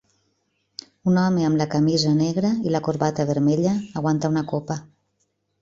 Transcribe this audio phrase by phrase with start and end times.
[1.11, 4.83] Un home amb la camisa negra i la corbata vermella aguanta una copa.